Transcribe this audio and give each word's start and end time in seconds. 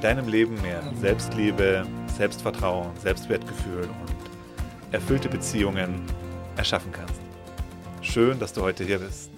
deinem 0.00 0.28
Leben 0.28 0.60
mehr 0.62 0.82
Selbstliebe, 1.00 1.84
Selbstvertrauen, 2.16 2.96
Selbstwertgefühl 2.98 3.82
und 3.82 4.92
erfüllte 4.92 5.28
Beziehungen 5.28 6.02
erschaffen 6.56 6.92
kannst. 6.92 7.20
Schön, 8.00 8.38
dass 8.38 8.52
du 8.52 8.62
heute 8.62 8.84
hier 8.84 9.00
bist. 9.00 9.30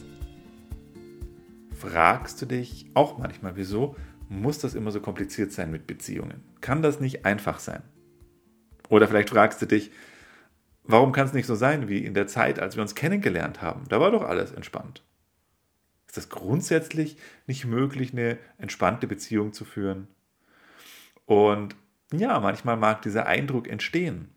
Fragst 1.73 2.43
du 2.43 2.47
dich 2.47 2.87
auch 2.93 3.17
manchmal, 3.17 3.57
wieso 3.57 3.97
muss 4.29 4.59
das 4.59 4.75
immer 4.75 4.91
so 4.91 5.01
kompliziert 5.01 5.51
sein 5.51 5.71
mit 5.71 5.87
Beziehungen? 5.87 6.43
Kann 6.61 6.83
das 6.83 7.01
nicht 7.01 7.25
einfach 7.25 7.59
sein? 7.59 7.83
Oder 8.91 9.09
vielleicht 9.09 9.31
fragst 9.31 9.63
du 9.63 9.67
dich, 9.67 9.91
warum 10.85 11.13
kann 11.13 11.27
es 11.27 11.33
nicht 11.33 11.47
so 11.47 11.55
sein 11.55 11.89
wie 11.89 12.05
in 12.05 12.13
der 12.13 12.27
Zeit, 12.27 12.59
als 12.59 12.77
wir 12.77 12.83
uns 12.83 12.95
kennengelernt 12.95 13.63
haben? 13.63 13.85
Da 13.89 13.99
war 13.99 14.11
doch 14.11 14.23
alles 14.23 14.53
entspannt. 14.53 15.03
Ist 16.07 16.19
das 16.19 16.29
grundsätzlich 16.29 17.17
nicht 17.47 17.65
möglich, 17.65 18.13
eine 18.13 18.37
entspannte 18.59 19.07
Beziehung 19.07 19.53
zu 19.53 19.65
führen? 19.65 20.09
Und 21.31 21.77
ja, 22.13 22.41
manchmal 22.41 22.77
mag 22.77 23.03
dieser 23.03 23.27
Eindruck 23.27 23.69
entstehen. 23.69 24.31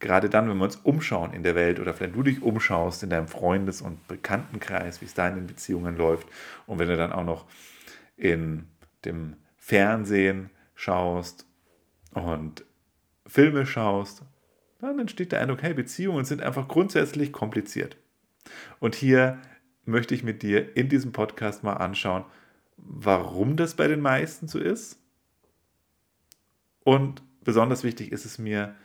Gerade 0.00 0.28
dann, 0.28 0.50
wenn 0.50 0.58
wir 0.58 0.64
uns 0.64 0.76
umschauen 0.76 1.32
in 1.32 1.42
der 1.42 1.54
Welt 1.54 1.80
oder 1.80 1.94
vielleicht 1.94 2.14
du 2.14 2.22
dich 2.22 2.42
umschaust 2.42 3.02
in 3.02 3.08
deinem 3.08 3.26
Freundes- 3.26 3.80
und 3.80 4.06
Bekanntenkreis, 4.06 5.00
wie 5.00 5.06
es 5.06 5.14
da 5.14 5.28
in 5.28 5.36
den 5.36 5.46
Beziehungen 5.46 5.96
läuft. 5.96 6.28
Und 6.66 6.78
wenn 6.78 6.88
du 6.88 6.96
dann 6.98 7.10
auch 7.10 7.24
noch 7.24 7.46
in 8.18 8.66
dem 9.06 9.36
Fernsehen 9.56 10.50
schaust 10.74 11.46
und 12.12 12.66
Filme 13.26 13.64
schaust, 13.64 14.22
dann 14.78 14.98
entsteht 14.98 15.32
der 15.32 15.40
Eindruck, 15.40 15.62
hey, 15.62 15.72
Beziehungen 15.72 16.26
sind 16.26 16.42
einfach 16.42 16.68
grundsätzlich 16.68 17.32
kompliziert. 17.32 17.96
Und 18.78 18.94
hier 18.94 19.40
möchte 19.86 20.14
ich 20.14 20.22
mit 20.22 20.42
dir 20.42 20.76
in 20.76 20.90
diesem 20.90 21.12
Podcast 21.12 21.64
mal 21.64 21.78
anschauen, 21.78 22.26
warum 22.76 23.56
das 23.56 23.72
bei 23.72 23.88
den 23.88 24.02
meisten 24.02 24.48
so 24.48 24.58
ist 24.58 25.00
und 26.86 27.20
besonders 27.42 27.82
wichtig 27.82 28.12
ist 28.12 28.24
es 28.24 28.38
mir, 28.38 28.76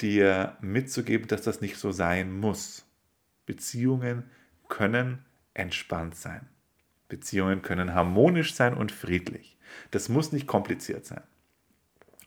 dir 0.00 0.56
mitzugeben, 0.60 1.26
dass 1.26 1.42
das 1.42 1.60
nicht 1.60 1.78
so 1.78 1.90
sein 1.90 2.32
muss. 2.32 2.86
Beziehungen 3.44 4.30
können 4.68 5.24
entspannt 5.52 6.14
sein. 6.14 6.48
Beziehungen 7.08 7.62
können 7.62 7.92
harmonisch 7.92 8.54
sein 8.54 8.72
und 8.72 8.92
friedlich. 8.92 9.58
Das 9.90 10.08
muss 10.08 10.30
nicht 10.30 10.46
kompliziert 10.46 11.04
sein. 11.04 11.24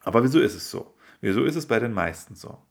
Aber 0.01 0.25
wieso 0.25 0.41
ist 0.41 0.55
es 0.55 0.69
so? 0.69 0.93
Wieso 1.21 1.45
ist 1.45 1.55
es 1.55 1.65
bei 1.65 1.79
den 1.79 1.93
meisten 1.93 2.35
so? 2.35 2.61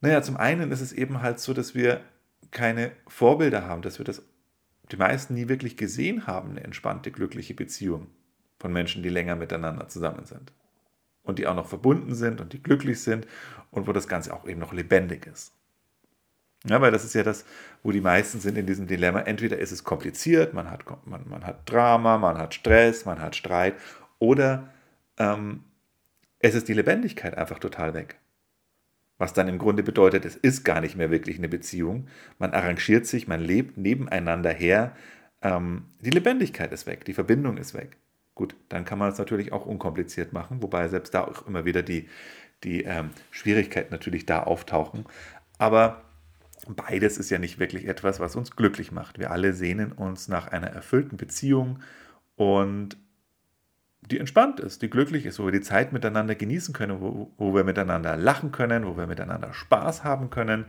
Naja, 0.00 0.22
zum 0.22 0.38
einen 0.38 0.72
ist 0.72 0.80
es 0.80 0.94
eben 0.94 1.20
halt 1.20 1.38
so, 1.38 1.52
dass 1.52 1.74
wir 1.74 2.00
keine 2.50 2.92
Vorbilder 3.08 3.66
haben, 3.66 3.82
dass 3.82 3.98
wir 3.98 4.06
das 4.06 4.22
die 4.90 4.96
meisten 4.96 5.34
nie 5.34 5.48
wirklich 5.48 5.76
gesehen 5.76 6.26
haben, 6.26 6.52
eine 6.52 6.64
entspannte, 6.64 7.10
glückliche 7.10 7.52
Beziehung 7.52 8.06
von 8.58 8.72
Menschen, 8.72 9.02
die 9.02 9.08
länger 9.08 9.36
miteinander 9.36 9.88
zusammen 9.88 10.24
sind. 10.24 10.52
Und 11.22 11.38
die 11.38 11.46
auch 11.46 11.54
noch 11.54 11.66
verbunden 11.66 12.14
sind 12.14 12.40
und 12.40 12.52
die 12.52 12.62
glücklich 12.62 13.00
sind 13.00 13.26
und 13.70 13.86
wo 13.86 13.92
das 13.92 14.08
Ganze 14.08 14.32
auch 14.32 14.46
eben 14.46 14.60
noch 14.60 14.72
lebendig 14.72 15.26
ist. 15.26 15.52
Ja, 16.64 16.80
weil 16.80 16.90
das 16.90 17.04
ist 17.04 17.14
ja 17.14 17.22
das, 17.22 17.44
wo 17.82 17.92
die 17.92 18.00
meisten 18.00 18.40
sind 18.40 18.58
in 18.58 18.66
diesem 18.66 18.86
Dilemma. 18.86 19.20
Entweder 19.20 19.58
ist 19.58 19.70
es 19.70 19.84
kompliziert, 19.84 20.54
man 20.54 20.70
hat, 20.70 20.84
man, 21.06 21.28
man 21.28 21.46
hat 21.46 21.70
Drama, 21.70 22.18
man 22.18 22.36
hat 22.36 22.54
Stress, 22.54 23.04
man 23.04 23.20
hat 23.20 23.36
Streit, 23.36 23.74
oder 24.18 24.68
ähm, 25.18 25.64
es 26.40 26.54
ist 26.54 26.68
die 26.68 26.74
Lebendigkeit 26.74 27.36
einfach 27.36 27.58
total 27.58 27.94
weg. 27.94 28.16
Was 29.18 29.34
dann 29.34 29.48
im 29.48 29.58
Grunde 29.58 29.82
bedeutet, 29.82 30.24
es 30.24 30.36
ist 30.36 30.64
gar 30.64 30.80
nicht 30.80 30.96
mehr 30.96 31.10
wirklich 31.10 31.38
eine 31.38 31.48
Beziehung. 31.48 32.06
Man 32.38 32.52
arrangiert 32.52 33.06
sich, 33.06 33.26
man 33.26 33.40
lebt 33.40 33.76
nebeneinander 33.76 34.50
her. 34.50 34.96
Ähm, 35.42 35.86
die 36.00 36.10
Lebendigkeit 36.10 36.72
ist 36.72 36.86
weg, 36.86 37.04
die 37.04 37.14
Verbindung 37.14 37.56
ist 37.56 37.74
weg. 37.74 37.96
Gut, 38.38 38.54
dann 38.68 38.84
kann 38.84 39.00
man 39.00 39.10
es 39.10 39.18
natürlich 39.18 39.50
auch 39.50 39.66
unkompliziert 39.66 40.32
machen, 40.32 40.62
wobei 40.62 40.86
selbst 40.86 41.12
da 41.12 41.24
auch 41.24 41.48
immer 41.48 41.64
wieder 41.64 41.82
die, 41.82 42.08
die 42.62 42.84
ähm, 42.84 43.10
Schwierigkeiten 43.32 43.92
natürlich 43.92 44.26
da 44.26 44.44
auftauchen. 44.44 45.06
Aber 45.58 46.04
beides 46.68 47.18
ist 47.18 47.30
ja 47.30 47.40
nicht 47.40 47.58
wirklich 47.58 47.88
etwas, 47.88 48.20
was 48.20 48.36
uns 48.36 48.54
glücklich 48.54 48.92
macht. 48.92 49.18
Wir 49.18 49.32
alle 49.32 49.54
sehnen 49.54 49.90
uns 49.90 50.28
nach 50.28 50.46
einer 50.46 50.68
erfüllten 50.68 51.16
Beziehung 51.16 51.80
und 52.36 52.96
die 54.02 54.20
entspannt 54.20 54.60
ist, 54.60 54.82
die 54.82 54.88
glücklich 54.90 55.26
ist, 55.26 55.40
wo 55.40 55.46
wir 55.46 55.52
die 55.52 55.60
Zeit 55.60 55.92
miteinander 55.92 56.36
genießen 56.36 56.72
können, 56.72 57.00
wo, 57.00 57.32
wo 57.38 57.56
wir 57.56 57.64
miteinander 57.64 58.16
lachen 58.16 58.52
können, 58.52 58.86
wo 58.86 58.96
wir 58.96 59.08
miteinander 59.08 59.52
Spaß 59.52 60.04
haben 60.04 60.30
können 60.30 60.66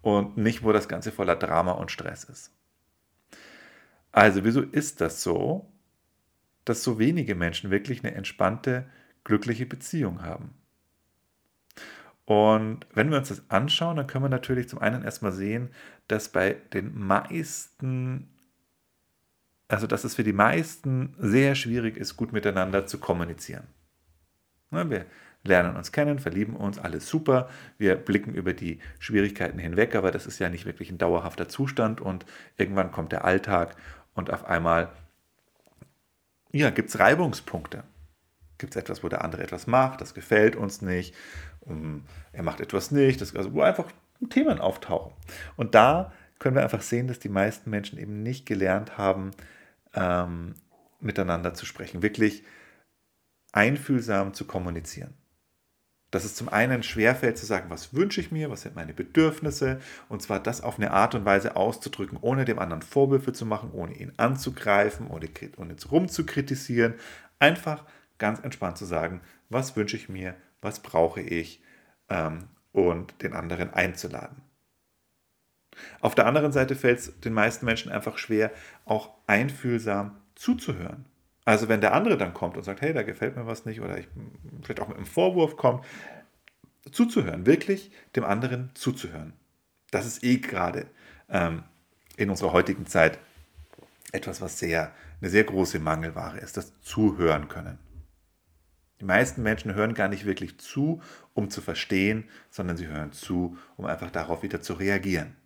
und 0.00 0.36
nicht, 0.36 0.62
wo 0.62 0.70
das 0.70 0.86
Ganze 0.86 1.10
voller 1.10 1.34
Drama 1.34 1.72
und 1.72 1.90
Stress 1.90 2.22
ist. 2.22 2.52
Also, 4.12 4.44
wieso 4.44 4.60
ist 4.60 5.00
das 5.00 5.24
so? 5.24 5.72
Dass 6.64 6.82
so 6.82 6.98
wenige 6.98 7.34
Menschen 7.34 7.70
wirklich 7.70 8.04
eine 8.04 8.14
entspannte, 8.14 8.86
glückliche 9.24 9.66
Beziehung 9.66 10.22
haben. 10.22 10.54
Und 12.24 12.86
wenn 12.94 13.10
wir 13.10 13.18
uns 13.18 13.28
das 13.28 13.42
anschauen, 13.50 13.96
dann 13.96 14.06
können 14.06 14.24
wir 14.24 14.28
natürlich 14.28 14.68
zum 14.68 14.78
einen 14.78 15.02
erstmal 15.02 15.32
sehen, 15.32 15.70
dass 16.06 16.28
bei 16.28 16.58
den 16.72 16.96
meisten, 16.96 18.28
also 19.66 19.88
dass 19.88 20.04
es 20.04 20.14
für 20.14 20.22
die 20.22 20.32
meisten 20.32 21.14
sehr 21.18 21.56
schwierig 21.56 21.96
ist, 21.96 22.16
gut 22.16 22.32
miteinander 22.32 22.86
zu 22.86 22.98
kommunizieren. 22.98 23.66
Wir 24.70 25.06
lernen 25.42 25.74
uns 25.74 25.90
kennen, 25.90 26.20
verlieben 26.20 26.54
uns, 26.54 26.78
alles 26.78 27.08
super. 27.08 27.48
Wir 27.78 27.96
blicken 27.96 28.34
über 28.34 28.52
die 28.52 28.78
Schwierigkeiten 29.00 29.58
hinweg, 29.58 29.96
aber 29.96 30.12
das 30.12 30.26
ist 30.26 30.38
ja 30.38 30.48
nicht 30.48 30.66
wirklich 30.66 30.90
ein 30.92 30.98
dauerhafter 30.98 31.48
Zustand 31.48 32.00
und 32.00 32.26
irgendwann 32.56 32.92
kommt 32.92 33.10
der 33.10 33.24
Alltag 33.24 33.74
und 34.14 34.30
auf 34.30 34.44
einmal 34.44 34.92
ja, 36.52 36.70
gibt 36.70 36.90
es 36.90 36.98
Reibungspunkte? 36.98 37.84
Gibt 38.58 38.74
es 38.74 38.80
etwas, 38.80 39.02
wo 39.02 39.08
der 39.08 39.24
andere 39.24 39.42
etwas 39.42 39.66
macht, 39.66 40.00
das 40.00 40.14
gefällt 40.14 40.56
uns 40.56 40.82
nicht, 40.82 41.14
um, 41.60 42.04
er 42.32 42.42
macht 42.42 42.60
etwas 42.60 42.90
nicht, 42.90 43.20
das, 43.20 43.34
also 43.34 43.52
wo 43.54 43.62
einfach 43.62 43.90
Themen 44.28 44.60
auftauchen. 44.60 45.12
Und 45.56 45.74
da 45.74 46.12
können 46.38 46.56
wir 46.56 46.62
einfach 46.62 46.82
sehen, 46.82 47.08
dass 47.08 47.18
die 47.18 47.28
meisten 47.28 47.70
Menschen 47.70 47.98
eben 47.98 48.22
nicht 48.22 48.46
gelernt 48.46 48.98
haben, 48.98 49.30
ähm, 49.94 50.54
miteinander 51.00 51.54
zu 51.54 51.64
sprechen, 51.64 52.02
wirklich 52.02 52.44
einfühlsam 53.52 54.34
zu 54.34 54.44
kommunizieren 54.46 55.14
dass 56.10 56.24
es 56.24 56.34
zum 56.34 56.48
einen 56.48 56.82
schwerfällt 56.82 57.38
zu 57.38 57.46
sagen, 57.46 57.70
was 57.70 57.94
wünsche 57.94 58.20
ich 58.20 58.32
mir, 58.32 58.50
was 58.50 58.62
sind 58.62 58.74
meine 58.74 58.92
Bedürfnisse, 58.92 59.80
und 60.08 60.22
zwar 60.22 60.40
das 60.40 60.60
auf 60.60 60.78
eine 60.78 60.90
Art 60.90 61.14
und 61.14 61.24
Weise 61.24 61.56
auszudrücken, 61.56 62.18
ohne 62.20 62.44
dem 62.44 62.58
anderen 62.58 62.82
Vorwürfe 62.82 63.32
zu 63.32 63.46
machen, 63.46 63.70
ohne 63.72 63.94
ihn 63.94 64.12
anzugreifen, 64.16 65.06
ohne, 65.06 65.28
ohne 65.56 65.76
rumzukritisieren. 65.90 66.94
Einfach 67.38 67.84
ganz 68.18 68.40
entspannt 68.40 68.78
zu 68.78 68.84
sagen, 68.84 69.20
was 69.48 69.76
wünsche 69.76 69.96
ich 69.96 70.08
mir, 70.08 70.34
was 70.60 70.80
brauche 70.80 71.20
ich 71.20 71.62
ähm, 72.08 72.48
und 72.72 73.22
den 73.22 73.32
anderen 73.32 73.72
einzuladen. 73.72 74.42
Auf 76.00 76.14
der 76.14 76.26
anderen 76.26 76.52
Seite 76.52 76.74
fällt 76.74 76.98
es 76.98 77.20
den 77.20 77.32
meisten 77.32 77.64
Menschen 77.64 77.92
einfach 77.92 78.18
schwer, 78.18 78.50
auch 78.84 79.14
einfühlsam 79.26 80.16
zuzuhören. 80.34 81.06
Also 81.44 81.68
wenn 81.68 81.80
der 81.80 81.94
andere 81.94 82.16
dann 82.16 82.34
kommt 82.34 82.56
und 82.56 82.62
sagt, 82.62 82.80
hey, 82.80 82.92
da 82.92 83.02
gefällt 83.02 83.36
mir 83.36 83.46
was 83.46 83.64
nicht 83.64 83.80
oder 83.80 83.98
ich 83.98 84.08
vielleicht 84.62 84.80
auch 84.80 84.88
mit 84.88 84.96
einem 84.96 85.06
Vorwurf 85.06 85.56
kommt, 85.56 85.84
zuzuhören, 86.92 87.46
wirklich 87.46 87.90
dem 88.16 88.24
anderen 88.24 88.70
zuzuhören. 88.74 89.32
Das 89.90 90.06
ist 90.06 90.22
eh 90.22 90.38
gerade 90.38 90.86
ähm, 91.28 91.62
in 92.16 92.30
unserer 92.30 92.52
heutigen 92.52 92.86
Zeit 92.86 93.18
etwas, 94.12 94.40
was 94.40 94.58
sehr, 94.58 94.92
eine 95.20 95.30
sehr 95.30 95.44
große 95.44 95.78
Mangelware 95.78 96.38
ist, 96.38 96.56
das 96.56 96.78
Zuhören 96.80 97.48
können. 97.48 97.78
Die 99.00 99.06
meisten 99.06 99.42
Menschen 99.42 99.74
hören 99.74 99.94
gar 99.94 100.08
nicht 100.08 100.26
wirklich 100.26 100.58
zu, 100.58 101.00
um 101.32 101.48
zu 101.48 101.62
verstehen, 101.62 102.28
sondern 102.50 102.76
sie 102.76 102.86
hören 102.86 103.12
zu, 103.12 103.56
um 103.76 103.86
einfach 103.86 104.10
darauf 104.10 104.42
wieder 104.42 104.60
zu 104.60 104.74
reagieren. 104.74 105.36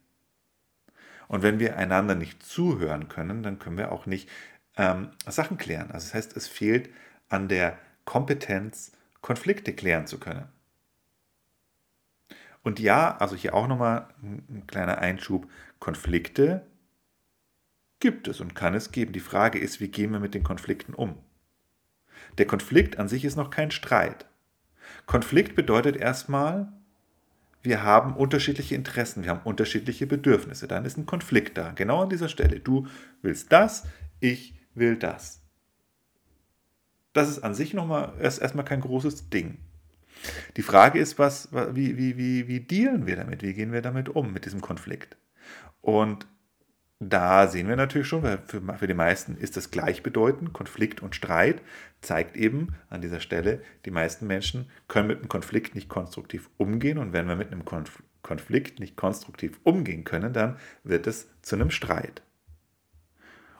Und 1.28 1.42
wenn 1.42 1.58
wir 1.58 1.76
einander 1.76 2.14
nicht 2.14 2.42
zuhören 2.42 3.08
können, 3.08 3.42
dann 3.42 3.58
können 3.58 3.78
wir 3.78 3.92
auch 3.92 4.06
nicht 4.06 4.28
ähm, 4.76 5.10
Sachen 5.26 5.58
klären. 5.58 5.90
Also 5.90 6.06
das 6.06 6.14
heißt, 6.14 6.36
es 6.36 6.48
fehlt 6.48 6.90
an 7.28 7.48
der 7.48 7.78
Kompetenz, 8.04 8.92
Konflikte 9.20 9.72
klären 9.72 10.06
zu 10.06 10.18
können. 10.18 10.48
Und 12.62 12.80
ja, 12.80 13.16
also 13.18 13.36
hier 13.36 13.54
auch 13.54 13.68
nochmal 13.68 14.08
ein 14.22 14.64
kleiner 14.66 14.98
Einschub, 14.98 15.50
Konflikte 15.78 16.66
gibt 18.00 18.26
es 18.28 18.40
und 18.40 18.54
kann 18.54 18.74
es 18.74 18.90
geben. 18.90 19.12
Die 19.12 19.20
Frage 19.20 19.58
ist, 19.58 19.80
wie 19.80 19.88
gehen 19.88 20.12
wir 20.12 20.20
mit 20.20 20.34
den 20.34 20.42
Konflikten 20.42 20.94
um? 20.94 21.16
Der 22.38 22.46
Konflikt 22.46 22.98
an 22.98 23.08
sich 23.08 23.24
ist 23.24 23.36
noch 23.36 23.50
kein 23.50 23.70
Streit. 23.70 24.26
Konflikt 25.06 25.54
bedeutet 25.54 25.96
erstmal, 25.96 26.72
wir 27.62 27.82
haben 27.82 28.14
unterschiedliche 28.14 28.74
Interessen, 28.74 29.24
wir 29.24 29.30
haben 29.30 29.40
unterschiedliche 29.44 30.06
Bedürfnisse. 30.06 30.68
Dann 30.68 30.84
ist 30.84 30.98
ein 30.98 31.06
Konflikt 31.06 31.56
da, 31.56 31.72
genau 31.72 32.02
an 32.02 32.10
dieser 32.10 32.28
Stelle. 32.28 32.60
Du 32.60 32.86
willst 33.22 33.52
das, 33.52 33.84
ich 34.20 34.54
will 34.74 34.96
das. 34.96 35.40
Das 37.12 37.28
ist 37.28 37.44
an 37.44 37.54
sich 37.54 37.74
nochmal 37.74 38.14
erst, 38.20 38.42
erstmal 38.42 38.64
kein 38.64 38.80
großes 38.80 39.30
Ding. 39.30 39.58
Die 40.56 40.62
Frage 40.62 40.98
ist, 40.98 41.18
was, 41.18 41.48
wie, 41.52 41.96
wie, 41.96 42.16
wie, 42.16 42.48
wie 42.48 42.60
dealen 42.60 43.06
wir 43.06 43.16
damit? 43.16 43.42
Wie 43.42 43.54
gehen 43.54 43.72
wir 43.72 43.82
damit 43.82 44.08
um, 44.08 44.32
mit 44.32 44.44
diesem 44.44 44.60
Konflikt? 44.60 45.16
Und 45.80 46.26
da 47.00 47.48
sehen 47.48 47.68
wir 47.68 47.76
natürlich 47.76 48.08
schon, 48.08 48.22
weil 48.22 48.38
für, 48.46 48.62
für 48.78 48.86
die 48.86 48.94
meisten 48.94 49.36
ist 49.36 49.56
das 49.56 49.70
gleichbedeutend. 49.70 50.52
Konflikt 50.52 51.02
und 51.02 51.14
Streit 51.14 51.60
zeigt 52.00 52.36
eben 52.36 52.74
an 52.88 53.02
dieser 53.02 53.20
Stelle, 53.20 53.62
die 53.84 53.90
meisten 53.90 54.26
Menschen 54.26 54.70
können 54.88 55.08
mit 55.08 55.18
einem 55.18 55.28
Konflikt 55.28 55.74
nicht 55.74 55.88
konstruktiv 55.88 56.48
umgehen. 56.56 56.98
Und 56.98 57.12
wenn 57.12 57.28
wir 57.28 57.36
mit 57.36 57.52
einem 57.52 57.64
Konf 57.64 58.02
Konflikt 58.22 58.80
nicht 58.80 58.96
konstruktiv 58.96 59.60
umgehen 59.64 60.04
können, 60.04 60.32
dann 60.32 60.56
wird 60.82 61.06
es 61.06 61.28
zu 61.42 61.56
einem 61.56 61.70
Streit. 61.70 62.22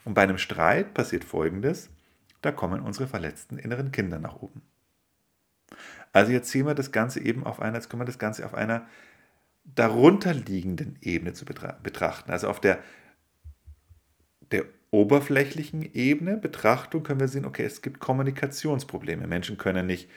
Und 0.05 0.15
bei 0.15 0.23
einem 0.23 0.39
Streit 0.39 0.95
passiert 0.95 1.25
Folgendes, 1.25 1.91
da 2.43 2.53
kommen 2.53 2.81
unsere 2.81 3.06
verletzten 3.06 3.59
inneren 3.59 3.91
Kinder 3.91 4.19
nach 4.19 4.37
oben. 4.37 4.62
Also 6.12 6.33
jetzt 6.33 6.51
sehen 6.51 6.67
wir 6.67 6.75
das 6.75 6.93
Ganze 6.93 7.21
eben 7.21 7.45
auf 7.45 7.61
einer, 7.61 7.77
jetzt 7.77 7.89
können 7.89 8.03
wir 8.03 8.06
das 8.06 8.19
Ganze 8.19 8.45
auf 8.45 8.55
einer 8.55 8.87
darunterliegenden 9.65 10.99
Ebene 11.01 11.33
zu 11.33 11.45
betrachten. 11.45 12.31
Also 12.31 12.49
auf 12.49 12.61
der 12.61 12.79
der 14.51 14.65
oberflächlichen 14.91 15.95
Ebene 15.95 16.37
Betrachtung 16.37 17.03
können 17.03 17.19
wir 17.19 17.29
sehen, 17.29 17.45
okay, 17.45 17.65
es 17.65 17.83
gibt 17.83 17.99
Kommunikationsprobleme. 17.99 19.27
Menschen 19.27 19.59
können 19.59 19.87
nicht 19.87 20.09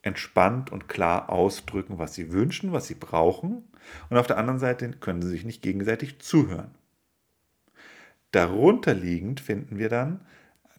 entspannt 0.00 0.72
und 0.72 0.88
klar 0.88 1.28
ausdrücken, 1.28 1.98
was 1.98 2.14
sie 2.14 2.32
wünschen, 2.32 2.72
was 2.72 2.86
sie 2.86 2.94
brauchen. 2.94 3.64
Und 4.08 4.16
auf 4.16 4.26
der 4.26 4.38
anderen 4.38 4.58
Seite 4.58 4.90
können 4.92 5.20
sie 5.20 5.28
sich 5.28 5.44
nicht 5.44 5.62
gegenseitig 5.62 6.20
zuhören. 6.20 6.70
Darunter 8.32 8.94
liegend 8.94 9.40
finden 9.40 9.78
wir 9.78 9.88
dann 9.88 10.20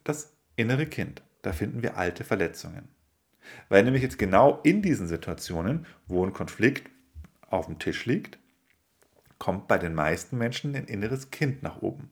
das 0.03 0.33
innere 0.55 0.85
Kind. 0.85 1.21
Da 1.41 1.53
finden 1.53 1.81
wir 1.81 1.97
alte 1.97 2.23
Verletzungen. 2.23 2.87
Weil 3.69 3.83
nämlich 3.83 4.03
jetzt 4.03 4.17
genau 4.17 4.59
in 4.63 4.81
diesen 4.81 5.07
Situationen, 5.07 5.85
wo 6.07 6.25
ein 6.25 6.33
Konflikt 6.33 6.89
auf 7.49 7.67
dem 7.67 7.79
Tisch 7.79 8.05
liegt, 8.05 8.37
kommt 9.37 9.67
bei 9.67 9.77
den 9.77 9.93
meisten 9.93 10.37
Menschen 10.37 10.75
ein 10.75 10.85
inneres 10.85 11.29
Kind 11.31 11.63
nach 11.63 11.81
oben. 11.81 12.09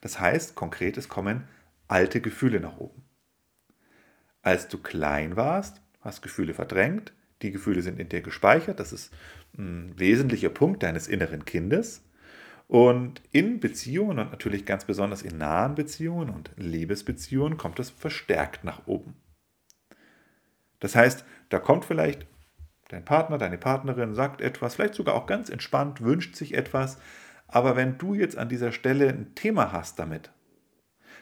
Das 0.00 0.20
heißt, 0.20 0.54
konkret, 0.54 0.96
es 0.96 1.08
kommen 1.08 1.44
alte 1.88 2.20
Gefühle 2.20 2.60
nach 2.60 2.78
oben. 2.78 3.02
Als 4.42 4.68
du 4.68 4.78
klein 4.78 5.36
warst, 5.36 5.80
hast 6.00 6.22
Gefühle 6.22 6.54
verdrängt, 6.54 7.12
die 7.42 7.52
Gefühle 7.52 7.82
sind 7.82 8.00
in 8.00 8.08
dir 8.08 8.22
gespeichert, 8.22 8.80
das 8.80 8.92
ist 8.92 9.12
ein 9.56 9.98
wesentlicher 9.98 10.48
Punkt 10.48 10.82
deines 10.82 11.06
inneren 11.08 11.44
Kindes. 11.44 12.02
Und 12.72 13.20
in 13.32 13.60
Beziehungen 13.60 14.18
und 14.18 14.30
natürlich 14.30 14.64
ganz 14.64 14.86
besonders 14.86 15.20
in 15.20 15.36
nahen 15.36 15.74
Beziehungen 15.74 16.30
und 16.30 16.52
Liebesbeziehungen 16.56 17.58
kommt 17.58 17.78
es 17.78 17.90
verstärkt 17.90 18.64
nach 18.64 18.86
oben. 18.86 19.14
Das 20.80 20.96
heißt, 20.96 21.26
da 21.50 21.58
kommt 21.58 21.84
vielleicht 21.84 22.26
dein 22.88 23.04
Partner, 23.04 23.36
deine 23.36 23.58
Partnerin, 23.58 24.14
sagt 24.14 24.40
etwas, 24.40 24.76
vielleicht 24.76 24.94
sogar 24.94 25.16
auch 25.16 25.26
ganz 25.26 25.50
entspannt, 25.50 26.00
wünscht 26.00 26.34
sich 26.34 26.54
etwas, 26.54 26.96
aber 27.46 27.76
wenn 27.76 27.98
du 27.98 28.14
jetzt 28.14 28.38
an 28.38 28.48
dieser 28.48 28.72
Stelle 28.72 29.10
ein 29.10 29.34
Thema 29.34 29.70
hast 29.72 29.98
damit, 29.98 30.30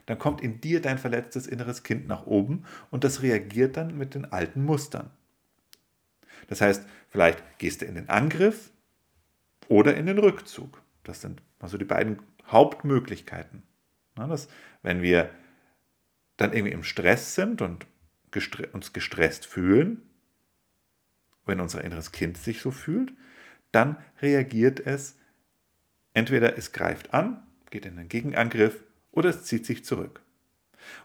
dann 0.06 0.20
kommt 0.20 0.42
in 0.42 0.60
dir 0.60 0.80
dein 0.80 0.98
verletztes 0.98 1.48
inneres 1.48 1.82
Kind 1.82 2.06
nach 2.06 2.26
oben 2.26 2.62
und 2.92 3.02
das 3.02 3.22
reagiert 3.22 3.76
dann 3.76 3.98
mit 3.98 4.14
den 4.14 4.24
alten 4.24 4.64
Mustern. 4.64 5.10
Das 6.46 6.60
heißt, 6.60 6.86
vielleicht 7.08 7.42
gehst 7.58 7.82
du 7.82 7.86
in 7.86 7.96
den 7.96 8.08
Angriff 8.08 8.70
oder 9.66 9.96
in 9.96 10.06
den 10.06 10.20
Rückzug. 10.20 10.80
Das 11.04 11.20
sind 11.20 11.42
also 11.58 11.78
die 11.78 11.84
beiden 11.84 12.20
Hauptmöglichkeiten. 12.46 13.62
Das, 14.14 14.48
wenn 14.82 15.02
wir 15.02 15.30
dann 16.36 16.52
irgendwie 16.52 16.72
im 16.72 16.82
Stress 16.82 17.34
sind 17.34 17.62
und 17.62 17.86
uns 18.72 18.92
gestresst 18.92 19.46
fühlen, 19.46 20.02
wenn 21.46 21.60
unser 21.60 21.82
inneres 21.82 22.12
Kind 22.12 22.36
sich 22.36 22.60
so 22.60 22.70
fühlt, 22.70 23.12
dann 23.72 23.96
reagiert 24.20 24.80
es 24.80 25.16
Entweder 26.12 26.58
es 26.58 26.72
greift 26.72 27.14
an, 27.14 27.42
geht 27.70 27.86
in 27.86 27.96
den 27.96 28.08
Gegenangriff 28.08 28.82
oder 29.12 29.30
es 29.30 29.44
zieht 29.44 29.64
sich 29.64 29.84
zurück. 29.84 30.22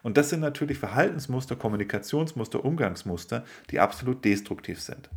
Und 0.02 0.16
das 0.16 0.30
sind 0.30 0.40
natürlich 0.40 0.78
Verhaltensmuster, 0.78 1.54
Kommunikationsmuster, 1.54 2.64
Umgangsmuster, 2.64 3.44
die 3.70 3.78
absolut 3.78 4.24
destruktiv 4.24 4.80
sind. 4.80 5.10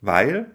Weil 0.00 0.54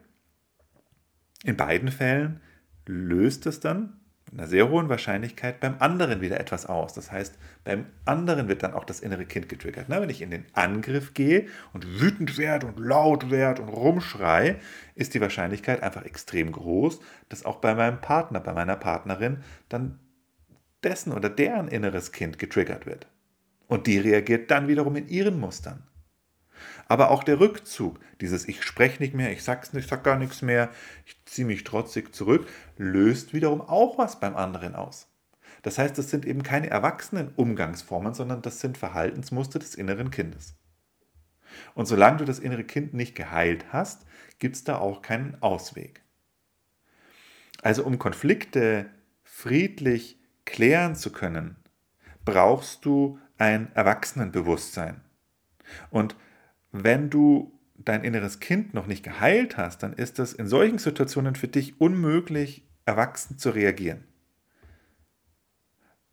in 1.43 1.57
beiden 1.57 1.91
Fällen 1.91 2.41
löst 2.85 3.45
es 3.45 3.59
dann 3.59 4.01
mit 4.31 4.39
einer 4.39 4.47
sehr 4.47 4.69
hohen 4.69 4.87
Wahrscheinlichkeit 4.87 5.59
beim 5.59 5.75
anderen 5.79 6.21
wieder 6.21 6.39
etwas 6.39 6.65
aus. 6.65 6.93
Das 6.93 7.11
heißt, 7.11 7.37
beim 7.63 7.85
anderen 8.05 8.47
wird 8.47 8.63
dann 8.63 8.73
auch 8.73 8.85
das 8.85 9.01
innere 9.01 9.25
Kind 9.25 9.49
getriggert. 9.49 9.87
Na, 9.89 10.01
wenn 10.01 10.09
ich 10.09 10.21
in 10.21 10.31
den 10.31 10.45
Angriff 10.53 11.13
gehe 11.13 11.47
und 11.73 11.99
wütend 11.99 12.37
werde 12.37 12.67
und 12.67 12.79
laut 12.79 13.29
werde 13.29 13.61
und 13.61 13.69
rumschrei, 13.69 14.57
ist 14.95 15.13
die 15.13 15.21
Wahrscheinlichkeit 15.21 15.83
einfach 15.83 16.05
extrem 16.05 16.51
groß, 16.51 17.01
dass 17.27 17.45
auch 17.45 17.57
bei 17.57 17.75
meinem 17.75 17.99
Partner, 17.99 18.39
bei 18.39 18.53
meiner 18.53 18.77
Partnerin 18.77 19.43
dann 19.67 19.99
dessen 20.83 21.11
oder 21.11 21.29
deren 21.29 21.67
inneres 21.67 22.11
Kind 22.11 22.39
getriggert 22.39 22.85
wird. 22.85 23.07
Und 23.67 23.87
die 23.87 23.99
reagiert 23.99 24.49
dann 24.49 24.67
wiederum 24.67 24.95
in 24.95 25.07
ihren 25.07 25.39
Mustern. 25.39 25.83
Aber 26.91 27.09
auch 27.09 27.23
der 27.23 27.39
Rückzug, 27.39 28.01
dieses 28.19 28.45
Ich 28.49 28.65
spreche 28.65 29.01
nicht 29.01 29.13
mehr, 29.13 29.31
ich 29.31 29.45
sag's 29.45 29.71
nicht, 29.71 29.87
sag 29.87 30.03
gar 30.03 30.17
nichts 30.17 30.41
mehr, 30.41 30.69
ich 31.05 31.15
ziehe 31.23 31.47
mich 31.47 31.63
trotzig 31.63 32.13
zurück, 32.13 32.49
löst 32.75 33.33
wiederum 33.33 33.61
auch 33.61 33.97
was 33.97 34.19
beim 34.19 34.35
anderen 34.35 34.75
aus. 34.75 35.07
Das 35.61 35.77
heißt, 35.77 35.97
das 35.97 36.09
sind 36.09 36.25
eben 36.25 36.43
keine 36.43 36.69
erwachsenen 36.69 37.29
Umgangsformen, 37.37 38.13
sondern 38.13 38.41
das 38.41 38.59
sind 38.59 38.77
Verhaltensmuster 38.77 39.57
des 39.57 39.75
inneren 39.75 40.11
Kindes. 40.11 40.55
Und 41.75 41.85
solange 41.85 42.17
du 42.17 42.25
das 42.25 42.39
innere 42.39 42.65
Kind 42.65 42.93
nicht 42.93 43.15
geheilt 43.15 43.71
hast, 43.71 44.05
gibt 44.39 44.57
es 44.57 44.65
da 44.65 44.77
auch 44.77 45.01
keinen 45.01 45.41
Ausweg. 45.41 46.01
Also 47.61 47.85
um 47.85 47.99
Konflikte 47.99 48.89
friedlich 49.23 50.19
klären 50.43 50.95
zu 50.95 51.13
können, 51.13 51.55
brauchst 52.25 52.83
du 52.83 53.17
ein 53.37 53.73
Erwachsenenbewusstsein. 53.75 54.99
Und 55.89 56.17
wenn 56.71 57.09
du 57.09 57.57
dein 57.75 58.03
inneres 58.03 58.39
Kind 58.39 58.73
noch 58.73 58.87
nicht 58.87 59.03
geheilt 59.03 59.57
hast, 59.57 59.83
dann 59.83 59.93
ist 59.93 60.19
es 60.19 60.33
in 60.33 60.47
solchen 60.47 60.77
Situationen 60.77 61.35
für 61.35 61.47
dich 61.47 61.79
unmöglich, 61.81 62.63
erwachsen 62.85 63.37
zu 63.37 63.51
reagieren. 63.51 64.03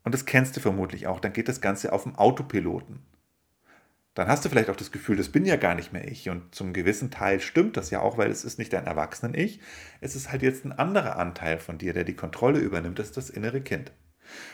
Und 0.04 0.12
das 0.12 0.24
kennst 0.24 0.56
du 0.56 0.60
vermutlich 0.60 1.06
auch. 1.06 1.20
Dann 1.20 1.32
geht 1.32 1.48
das 1.48 1.60
Ganze 1.60 1.92
auf 1.92 2.04
dem 2.04 2.16
Autopiloten. 2.16 3.00
Dann 4.14 4.26
hast 4.26 4.44
du 4.44 4.48
vielleicht 4.48 4.70
auch 4.70 4.76
das 4.76 4.90
Gefühl, 4.90 5.16
das 5.16 5.28
bin 5.28 5.44
ja 5.44 5.56
gar 5.56 5.74
nicht 5.74 5.92
mehr 5.92 6.08
ich. 6.08 6.28
Und 6.28 6.54
zum 6.54 6.72
gewissen 6.72 7.10
Teil 7.10 7.40
stimmt 7.40 7.76
das 7.76 7.90
ja 7.90 8.00
auch, 8.00 8.18
weil 8.18 8.30
es 8.30 8.44
ist 8.44 8.58
nicht 8.58 8.72
dein 8.72 8.86
Erwachsenen-Ich. 8.86 9.60
Es 10.00 10.16
ist 10.16 10.32
halt 10.32 10.42
jetzt 10.42 10.64
ein 10.64 10.72
anderer 10.72 11.18
Anteil 11.18 11.58
von 11.58 11.78
dir, 11.78 11.92
der 11.92 12.04
die 12.04 12.16
Kontrolle 12.16 12.58
übernimmt. 12.58 12.98
Das 12.98 13.08
ist 13.08 13.16
das 13.16 13.30
innere 13.30 13.60
Kind. 13.60 13.92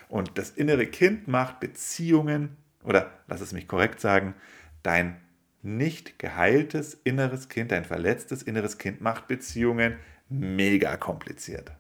Und 0.09 0.39
das 0.39 0.51
innere 0.51 0.87
Kind 0.87 1.29
macht 1.29 1.61
Beziehungen, 1.61 2.57
oder 2.83 3.11
lass 3.27 3.41
es 3.41 3.53
mich 3.53 3.67
korrekt 3.67 4.01
sagen, 4.01 4.35
dein 4.83 5.21
nicht 5.65 6.19
geheiltes 6.19 6.95
inneres 7.05 7.49
Kind, 7.49 7.73
ein 7.73 7.85
verletztes 7.85 8.43
inneres 8.43 8.79
Kind 8.79 9.01
macht 9.01 9.27
Beziehungen 9.29 9.97
mega 10.29 10.97
kompliziert. 10.97 11.73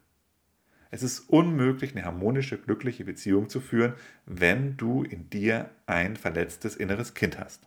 Es 0.90 1.02
ist 1.02 1.28
unmöglich, 1.28 1.92
eine 1.92 2.04
harmonische, 2.04 2.56
glückliche 2.56 3.04
Beziehung 3.04 3.48
zu 3.48 3.60
führen, 3.60 3.94
wenn 4.26 4.76
du 4.76 5.02
in 5.02 5.28
dir 5.28 5.70
ein 5.86 6.16
verletztes 6.16 6.76
inneres 6.76 7.14
Kind 7.14 7.38
hast. 7.38 7.66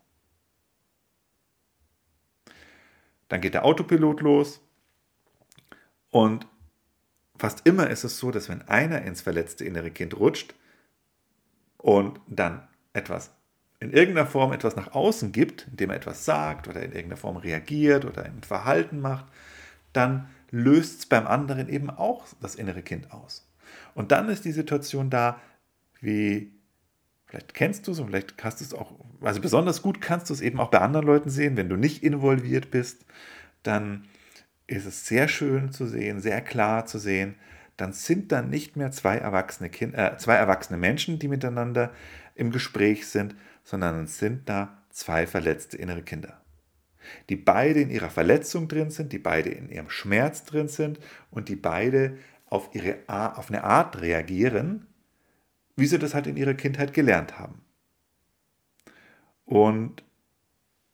Dann 3.28 3.42
geht 3.42 3.54
der 3.54 3.66
Autopilot 3.66 4.22
los 4.22 4.62
und 6.10 6.48
fast 7.38 7.68
immer 7.68 7.90
ist 7.90 8.06
es 8.06 8.18
so, 8.18 8.32
dass 8.32 8.50
wenn 8.50 8.62
einer 8.64 9.02
ins 9.02 9.22
verletzte 9.22 9.66
innere 9.66 9.92
Kind 9.92 10.18
rutscht 10.18 10.56
und 11.78 12.20
dann 12.28 12.68
etwas 12.94 13.37
in 13.80 13.92
irgendeiner 13.92 14.28
Form 14.28 14.54
etwas 14.54 14.76
nach 14.76 14.94
außen 14.94 15.32
gibt, 15.32 15.68
indem 15.70 15.92
er 15.92 15.98
etwas 15.98 16.26
sagt 16.26 16.68
oder 16.68 16.82
in 16.82 16.92
irgendeiner 16.92 17.18
Form 17.18 17.38
reagiert 17.38 18.06
oder 18.06 18.24
ein 18.24 18.42
Verhalten 18.42 19.00
macht, 19.00 19.26
dann 19.94 20.30
löst 20.50 21.00
es 21.00 21.06
beim 21.06 21.28
anderen 21.28 21.70
eben 21.70 21.90
auch 21.90 22.26
das 22.42 22.56
innere 22.56 22.82
Kind 22.82 23.12
aus. 23.12 23.48
Und 23.94 24.12
dann 24.12 24.30
ist 24.30 24.46
die 24.46 24.52
Situation 24.52 25.10
da, 25.10 25.40
wie 26.02 26.54
vielleicht 27.26 27.54
kennst 27.54 27.88
du 27.88 27.92
es 27.92 28.00
und 28.00 28.08
vielleicht 28.08 28.38
kannst 28.38 28.62
du 28.62 28.66
es 28.66 28.74
auch, 28.74 28.94
also 29.22 29.42
besonders 29.42 29.82
gut 29.82 30.02
kannst 30.02 30.30
du 30.30 30.34
es 30.34 30.42
eben 30.42 30.60
auch 30.60 30.70
bei 30.70 30.80
anderen 30.80 31.06
Leuten 31.06 31.30
sehen, 31.30 31.58
wenn 31.58 31.70
du 31.70 31.76
nicht 31.76 32.04
involviert 32.04 32.72
bist, 32.72 33.06
dann 33.64 34.08
ist 34.66 34.86
es 34.86 35.06
sehr 35.06 35.28
schön 35.28 35.72
zu 35.72 35.86
sehen, 35.86 36.20
sehr 36.20 36.42
klar 36.42 36.86
zu 36.86 37.00
sehen, 37.00 37.36
dann 37.76 37.94
sind 37.94 38.32
da 38.32 38.42
nicht 38.42 38.76
mehr 38.76 38.92
zwei 38.92 39.18
erwachsene, 39.18 39.70
kind, 39.70 39.94
äh, 39.94 40.18
zwei 40.18 40.36
erwachsene 40.36 40.78
Menschen, 40.78 41.20
die 41.20 41.28
miteinander 41.28 41.92
im 42.36 42.52
Gespräch 42.52 43.08
sind, 43.08 43.36
sondern 43.68 44.06
es 44.06 44.18
sind 44.18 44.48
da 44.48 44.82
zwei 44.92 45.28
verletzte 45.28 45.76
innere 45.76 46.02
Kinder, 46.02 46.42
die 47.28 47.36
beide 47.36 47.82
in 47.82 47.90
ihrer 47.90 48.10
Verletzung 48.10 48.70
drin 48.70 48.92
sind, 48.92 49.12
die 49.12 49.20
beide 49.20 49.50
in 49.50 49.70
ihrem 49.70 49.90
Schmerz 49.90 50.46
drin 50.46 50.70
sind 50.70 51.02
und 51.32 51.50
die 51.50 51.58
beide 51.58 52.18
auf, 52.46 52.70
ihre, 52.74 53.00
auf 53.08 53.50
eine 53.50 53.66
Art 53.66 54.00
reagieren, 54.00 54.88
wie 55.76 55.86
sie 55.86 56.00
das 56.00 56.14
halt 56.14 56.28
in 56.28 56.38
ihrer 56.38 56.54
Kindheit 56.54 56.94
gelernt 56.94 57.40
haben. 57.40 57.62
Und 59.44 60.02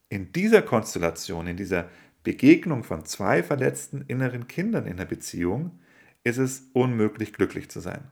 in 0.09 0.31
dieser 0.31 0.63
Konstellation, 0.63 1.45
in 1.45 1.57
dieser 1.57 1.91
Begegnung 2.23 2.83
von 2.83 3.05
zwei 3.05 3.43
verletzten 3.43 4.01
inneren 4.07 4.47
Kindern 4.47 4.87
in 4.87 4.97
der 4.97 5.05
Beziehung, 5.05 5.79
ist 6.23 6.39
es 6.39 6.69
unmöglich, 6.73 7.33
glücklich 7.33 7.69
zu 7.69 7.81
sein. 7.81 8.09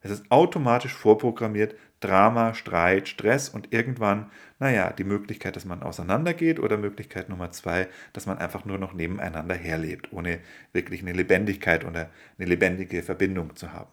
Es 0.00 0.10
ist 0.10 0.30
automatisch 0.30 0.94
vorprogrammiert, 0.94 1.74
Drama, 2.00 2.54
Streit, 2.54 3.08
Stress 3.08 3.50
und 3.50 3.72
irgendwann, 3.72 4.30
naja, 4.58 4.92
die 4.92 5.04
Möglichkeit, 5.04 5.56
dass 5.56 5.66
man 5.66 5.82
auseinandergeht 5.82 6.58
oder 6.58 6.78
Möglichkeit 6.78 7.28
Nummer 7.28 7.50
zwei, 7.50 7.88
dass 8.14 8.24
man 8.24 8.38
einfach 8.38 8.64
nur 8.64 8.78
noch 8.78 8.94
nebeneinander 8.94 9.54
herlebt, 9.54 10.10
ohne 10.12 10.40
wirklich 10.72 11.02
eine 11.02 11.12
Lebendigkeit 11.12 11.84
oder 11.84 12.10
eine 12.38 12.48
lebendige 12.48 13.02
Verbindung 13.02 13.54
zu 13.56 13.72
haben. 13.72 13.90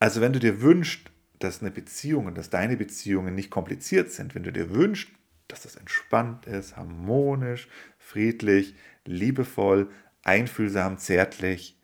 Also 0.00 0.20
wenn 0.20 0.32
du 0.32 0.40
dir 0.40 0.60
wünschst, 0.60 1.10
dass 1.38 1.60
eine 1.60 1.70
Beziehung 1.70 2.26
und 2.26 2.36
dass 2.36 2.50
deine 2.50 2.76
Beziehungen 2.76 3.34
nicht 3.34 3.50
kompliziert 3.50 4.10
sind, 4.10 4.34
wenn 4.34 4.42
du 4.42 4.52
dir 4.52 4.70
wünschst, 4.74 5.10
dass 5.48 5.62
das 5.62 5.76
entspannt 5.76 6.46
ist, 6.46 6.76
harmonisch, 6.76 7.68
friedlich, 7.98 8.74
liebevoll, 9.04 9.90
einfühlsam, 10.22 10.98
zärtlich, 10.98 11.75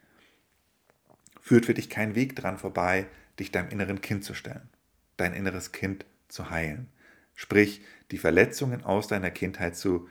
führt 1.42 1.66
für 1.66 1.74
dich 1.74 1.90
kein 1.90 2.14
Weg 2.14 2.36
dran 2.36 2.56
vorbei, 2.56 3.06
dich 3.38 3.50
deinem 3.50 3.68
inneren 3.68 4.00
Kind 4.00 4.24
zu 4.24 4.32
stellen, 4.32 4.70
dein 5.18 5.34
inneres 5.34 5.72
Kind 5.72 6.06
zu 6.28 6.48
heilen. 6.48 6.88
Sprich, 7.34 7.82
die 8.10 8.18
Verletzungen 8.18 8.84
aus 8.84 9.08
deiner 9.08 9.30
Kindheit 9.30 9.76
zu, 9.76 10.08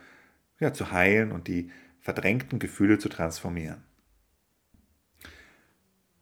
ja, 0.59 0.73
zu 0.73 0.91
heilen 0.91 1.31
und 1.31 1.47
die 1.47 1.71
verdrängten 2.01 2.59
Gefühle 2.59 3.00
zu 3.00 3.09
transformieren. 3.09 3.81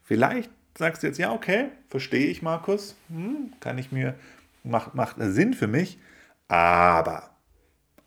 Vielleicht 0.04 0.51
sagst 0.78 1.04
du 1.04 1.08
jetzt, 1.08 1.20
ja, 1.20 1.32
okay, 1.32 1.70
verstehe 1.88 2.28
ich, 2.28 2.42
Markus, 2.42 2.96
hm, 3.10 3.54
kann 3.60 3.78
ich 3.78 3.92
mir, 3.92 4.16
macht, 4.63 4.94
macht 4.94 5.16
Sinn 5.20 5.54
für 5.54 5.68
mich, 5.68 6.00
aber, 6.48 7.36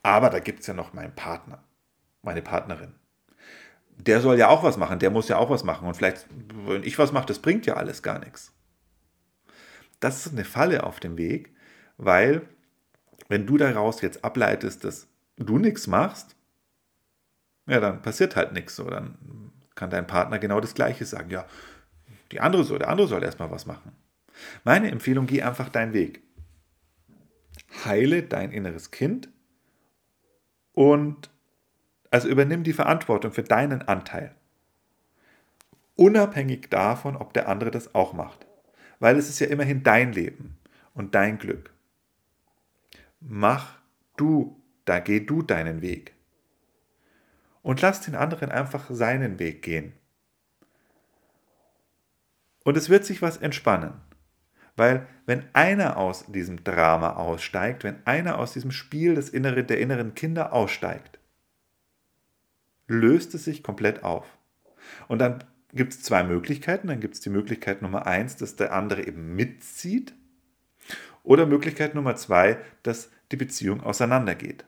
aber 0.01 0.29
da 0.29 0.39
gibt 0.39 0.61
es 0.61 0.67
ja 0.67 0.73
noch 0.73 0.93
meinen 0.93 1.15
Partner, 1.15 1.63
meine 2.21 2.41
Partnerin. 2.41 2.93
Der 3.97 4.21
soll 4.21 4.37
ja 4.37 4.49
auch 4.49 4.63
was 4.63 4.77
machen, 4.77 4.99
der 4.99 5.11
muss 5.11 5.29
ja 5.29 5.37
auch 5.37 5.49
was 5.49 5.63
machen. 5.63 5.87
Und 5.87 5.95
vielleicht, 5.95 6.27
wenn 6.65 6.83
ich 6.83 6.97
was 6.99 7.11
mache, 7.11 7.25
das 7.25 7.39
bringt 7.39 7.65
ja 7.65 7.75
alles 7.75 8.03
gar 8.03 8.19
nichts. 8.19 8.51
Das 9.99 10.25
ist 10.25 10.33
eine 10.33 10.43
Falle 10.43 10.83
auf 10.83 10.99
dem 10.99 11.17
Weg, 11.17 11.53
weil 11.97 12.41
wenn 13.29 13.45
du 13.45 13.57
daraus 13.57 14.01
jetzt 14.01 14.25
ableitest, 14.25 14.83
dass 14.83 15.07
du 15.37 15.57
nichts 15.57 15.87
machst, 15.87 16.35
ja, 17.67 17.79
dann 17.79 18.01
passiert 18.01 18.35
halt 18.35 18.51
nichts. 18.51 18.75
So, 18.75 18.89
dann 18.89 19.51
kann 19.75 19.89
dein 19.89 20.07
Partner 20.07 20.39
genau 20.39 20.59
das 20.59 20.73
Gleiche 20.73 21.05
sagen. 21.05 21.29
Ja, 21.29 21.45
die 22.31 22.41
andere 22.41 22.63
soll, 22.63 22.79
der 22.79 22.89
andere 22.89 23.07
soll 23.07 23.23
erstmal 23.23 23.51
was 23.51 23.65
machen. 23.65 23.93
Meine 24.63 24.91
Empfehlung, 24.91 25.27
geh 25.27 25.41
einfach 25.41 25.69
deinen 25.69 25.93
Weg. 25.93 26.21
Heile 27.85 28.23
dein 28.23 28.51
inneres 28.51 28.91
Kind 28.91 29.29
und 30.73 31.29
also 32.13 32.27
übernimm 32.27 32.63
die 32.63 32.73
Verantwortung 32.73 33.31
für 33.31 33.41
deinen 33.41 33.81
Anteil. 33.81 34.35
Unabhängig 35.95 36.69
davon, 36.69 37.17
ob 37.17 37.33
der 37.33 37.47
andere 37.49 37.71
das 37.71 37.95
auch 37.95 38.13
macht. 38.13 38.45
Weil 38.99 39.17
es 39.17 39.29
ist 39.29 39.39
ja 39.39 39.47
immerhin 39.47 39.81
dein 39.81 40.13
Leben 40.13 40.59
und 40.93 41.15
dein 41.15 41.39
Glück. 41.39 41.73
Mach 43.19 43.79
du, 44.15 44.61
da 44.85 44.99
geh 44.99 45.21
du 45.21 45.41
deinen 45.41 45.81
Weg. 45.81 46.13
Und 47.63 47.81
lass 47.81 48.01
den 48.01 48.13
anderen 48.13 48.51
einfach 48.51 48.91
seinen 48.91 49.39
Weg 49.39 49.63
gehen. 49.63 49.93
Und 52.63 52.77
es 52.77 52.89
wird 52.89 53.05
sich 53.05 53.23
was 53.23 53.37
entspannen. 53.37 53.93
Weil 54.75 55.07
wenn 55.25 55.45
einer 55.53 55.97
aus 55.97 56.27
diesem 56.27 56.63
Drama 56.63 57.13
aussteigt, 57.13 57.83
wenn 57.83 58.05
einer 58.05 58.37
aus 58.37 58.53
diesem 58.53 58.71
Spiel 58.71 59.15
des 59.15 59.29
Innere, 59.29 59.63
der 59.63 59.79
inneren 59.79 60.13
Kinder 60.13 60.53
aussteigt, 60.53 61.12
löst 62.87 63.33
es 63.33 63.45
sich 63.45 63.63
komplett 63.63 64.03
auf. 64.03 64.25
Und 65.07 65.19
dann 65.19 65.43
gibt 65.73 65.93
es 65.93 66.03
zwei 66.03 66.23
Möglichkeiten. 66.23 66.87
Dann 66.87 66.99
gibt 66.99 67.15
es 67.15 67.21
die 67.21 67.29
Möglichkeit 67.29 67.81
Nummer 67.81 68.05
eins, 68.05 68.35
dass 68.35 68.55
der 68.55 68.73
andere 68.73 69.05
eben 69.05 69.35
mitzieht. 69.35 70.13
Oder 71.23 71.45
Möglichkeit 71.45 71.95
Nummer 71.95 72.15
zwei, 72.15 72.59
dass 72.83 73.09
die 73.31 73.37
Beziehung 73.37 73.81
auseinandergeht. 73.81 74.65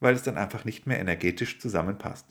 Weil 0.00 0.14
es 0.14 0.22
dann 0.22 0.36
einfach 0.36 0.64
nicht 0.64 0.86
mehr 0.86 0.98
energetisch 0.98 1.60
zusammenpasst. 1.60 2.26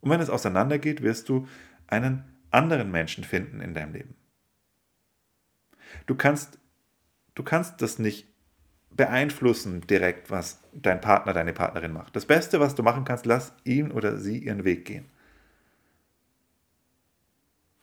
Und 0.00 0.10
wenn 0.10 0.20
es 0.20 0.30
auseinandergeht, 0.30 1.02
wirst 1.02 1.28
du 1.28 1.48
einen 1.86 2.24
anderen 2.50 2.90
Menschen 2.90 3.24
finden 3.24 3.60
in 3.60 3.74
deinem 3.74 3.94
Leben. 3.94 4.14
Du 6.06 6.14
kannst, 6.14 6.58
du 7.34 7.42
kannst 7.42 7.80
das 7.82 7.98
nicht 7.98 8.28
beeinflussen 8.96 9.82
direkt, 9.82 10.30
was 10.30 10.60
dein 10.72 11.00
Partner, 11.00 11.32
deine 11.32 11.52
Partnerin 11.52 11.92
macht. 11.92 12.16
Das 12.16 12.26
Beste, 12.26 12.60
was 12.60 12.74
du 12.74 12.82
machen 12.82 13.04
kannst, 13.04 13.26
lass 13.26 13.52
ihn 13.64 13.90
oder 13.90 14.18
sie 14.18 14.38
ihren 14.38 14.64
Weg 14.64 14.84
gehen. 14.84 15.06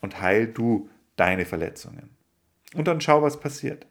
Und 0.02 0.22
heil 0.22 0.48
du 0.48 0.90
deine 1.16 1.46
Verletzungen. 1.46 2.10
Und 2.74 2.88
dann 2.88 3.02
schau, 3.02 3.22
was 3.22 3.40
passiert. 3.40 3.86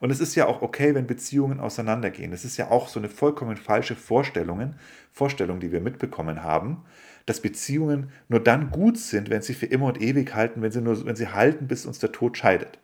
Und 0.00 0.10
es 0.10 0.20
ist 0.20 0.34
ja 0.34 0.46
auch 0.46 0.62
okay, 0.62 0.94
wenn 0.94 1.06
Beziehungen 1.06 1.60
auseinandergehen. 1.60 2.32
Es 2.32 2.44
ist 2.44 2.56
ja 2.56 2.70
auch 2.70 2.88
so 2.88 2.98
eine 2.98 3.08
vollkommen 3.08 3.56
falsche 3.56 3.94
Vorstellung, 3.94 4.74
Vorstellung, 5.12 5.60
die 5.60 5.70
wir 5.70 5.80
mitbekommen 5.80 6.42
haben, 6.42 6.84
dass 7.26 7.40
Beziehungen 7.40 8.10
nur 8.28 8.40
dann 8.40 8.70
gut 8.70 8.98
sind, 8.98 9.30
wenn 9.30 9.42
sie 9.42 9.54
für 9.54 9.66
immer 9.66 9.86
und 9.86 10.00
ewig 10.00 10.34
halten, 10.34 10.60
wenn 10.62 10.72
sie, 10.72 10.80
nur, 10.80 11.04
wenn 11.06 11.14
sie 11.14 11.28
halten, 11.28 11.68
bis 11.68 11.86
uns 11.86 12.00
der 12.00 12.10
Tod 12.10 12.36
scheidet. 12.36 12.80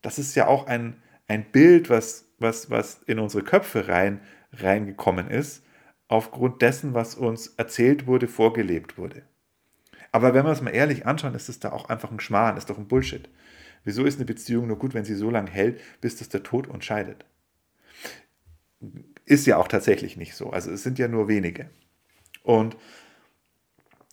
Das 0.00 0.18
ist 0.18 0.34
ja 0.34 0.46
auch 0.46 0.66
ein, 0.66 0.96
ein 1.30 1.44
Bild, 1.44 1.90
was, 1.90 2.26
was, 2.40 2.70
was 2.70 3.04
in 3.06 3.20
unsere 3.20 3.44
Köpfe 3.44 3.86
rein, 3.86 4.20
reingekommen 4.52 5.28
ist, 5.28 5.62
aufgrund 6.08 6.60
dessen, 6.60 6.92
was 6.92 7.14
uns 7.14 7.54
erzählt 7.56 8.08
wurde, 8.08 8.26
vorgelebt 8.26 8.98
wurde. 8.98 9.22
Aber 10.10 10.34
wenn 10.34 10.44
wir 10.44 10.50
es 10.50 10.60
mal 10.60 10.74
ehrlich 10.74 11.06
anschauen, 11.06 11.36
ist 11.36 11.48
es 11.48 11.60
da 11.60 11.70
auch 11.70 11.88
einfach 11.88 12.10
ein 12.10 12.18
Schmarrn, 12.18 12.56
ist 12.56 12.68
doch 12.68 12.78
ein 12.78 12.88
Bullshit. 12.88 13.28
Wieso 13.84 14.04
ist 14.04 14.16
eine 14.16 14.24
Beziehung 14.24 14.66
nur 14.66 14.76
gut, 14.76 14.92
wenn 14.92 15.04
sie 15.04 15.14
so 15.14 15.30
lange 15.30 15.52
hält, 15.52 15.80
bis 16.00 16.16
das 16.16 16.30
der 16.30 16.42
Tod 16.42 16.66
uns 16.66 16.84
scheidet? 16.84 17.24
Ist 19.24 19.46
ja 19.46 19.56
auch 19.58 19.68
tatsächlich 19.68 20.16
nicht 20.16 20.34
so. 20.34 20.50
Also 20.50 20.72
es 20.72 20.82
sind 20.82 20.98
ja 20.98 21.06
nur 21.06 21.28
wenige. 21.28 21.70
Und 22.42 22.76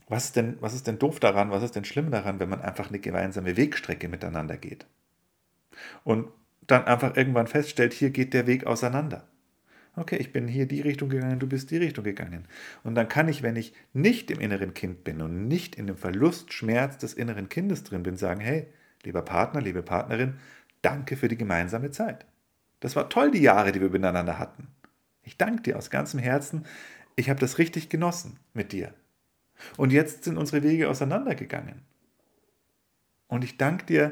was 0.08 0.26
ist, 0.26 0.36
denn, 0.36 0.58
was 0.60 0.76
ist 0.76 0.86
denn 0.86 1.00
doof 1.00 1.20
daran, 1.20 1.50
was 1.50 1.64
ist 1.64 1.76
denn 1.76 1.84
schlimm 1.84 2.12
daran, 2.12 2.40
wenn 2.40 2.48
man 2.48 2.62
einfach 2.62 2.90
eine 2.90 3.00
gemeinsame 3.00 3.58
Wegstrecke 3.58 4.08
miteinander 4.08 4.58
geht? 4.58 4.86
Und 6.04 6.28
dann 6.68 6.86
einfach 6.86 7.16
irgendwann 7.16 7.48
feststellt, 7.48 7.94
hier 7.94 8.10
geht 8.10 8.34
der 8.34 8.48
Weg 8.48 8.66
auseinander. 8.66 9.28
Okay, 9.96 10.18
ich 10.18 10.32
bin 10.32 10.48
hier 10.48 10.68
die 10.68 10.82
Richtung 10.82 11.10
gegangen, 11.10 11.40
du 11.40 11.48
bist 11.48 11.72
die 11.72 11.78
Richtung 11.78 12.04
gegangen. 12.04 12.48
Und 12.84 12.94
dann 12.94 13.10
kann 13.10 13.28
ich, 13.28 13.42
wenn 13.42 13.56
ich 13.56 13.74
nicht 13.94 14.30
im 14.30 14.40
inneren 14.40 14.76
Kind 14.76 15.04
bin 15.04 15.22
und 15.22 15.48
nicht 15.48 15.76
in 15.76 15.88
dem 15.88 15.98
Verlust, 15.98 16.54
Schmerz 16.54 17.00
des 17.00 17.16
inneren 17.16 17.50
Kindes 17.50 17.84
drin 17.84 18.04
bin, 18.04 18.16
sagen, 18.16 18.42
hey, 18.42 18.68
lieber 19.04 19.24
Partner, 19.24 19.60
liebe 19.60 19.82
Partnerin, 19.82 20.36
danke 20.84 21.18
für 21.18 21.30
die 21.30 21.38
gemeinsame 21.38 21.90
Zeit. 21.90 22.26
Das 22.80 22.96
war 22.96 23.10
toll, 23.10 23.32
die 23.32 23.42
Jahre, 23.42 23.72
die 23.72 23.82
wir 23.82 23.90
miteinander 23.90 24.38
hatten. 24.38 24.68
Ich 25.24 25.36
danke 25.36 25.64
dir 25.64 25.78
aus 25.78 25.90
ganzem 25.90 26.20
Herzen. 26.20 26.66
Ich 27.16 27.32
habe 27.32 27.40
das 27.40 27.58
richtig 27.58 27.90
genossen 27.90 28.38
mit 28.54 28.72
dir. 28.72 28.94
Und 29.78 29.92
jetzt 29.92 30.26
sind 30.26 30.38
unsere 30.38 30.62
Wege 30.62 30.90
auseinandergegangen. 30.90 31.82
Und 33.28 33.44
ich 33.44 33.58
danke 33.58 33.86
dir 33.88 34.12